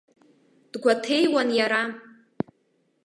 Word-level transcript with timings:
Дгәаҭеиуан 0.71 1.49
иара. 1.59 1.83